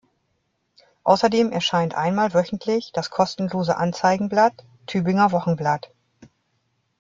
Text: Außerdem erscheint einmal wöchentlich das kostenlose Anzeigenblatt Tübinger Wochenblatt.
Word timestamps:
Außerdem 1.03 1.51
erscheint 1.51 1.93
einmal 1.93 2.33
wöchentlich 2.33 2.91
das 2.91 3.11
kostenlose 3.11 3.77
Anzeigenblatt 3.77 4.65
Tübinger 4.87 5.31
Wochenblatt. 5.31 5.91